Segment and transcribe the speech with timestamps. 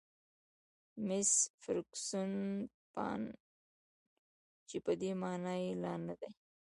[1.07, 1.31] میس
[1.61, 2.31] فرګوسن:
[2.91, 3.37] 'pan encore'
[4.67, 6.29] چې په دې مانا چې لا نه دي.